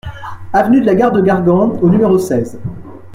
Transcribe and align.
Avenue 0.51 0.81
de 0.81 0.87
la 0.87 0.95
Gare 0.95 1.11
de 1.11 1.21
Gargan 1.21 1.77
au 1.79 1.87
numéro 1.87 2.17
seize 2.17 2.59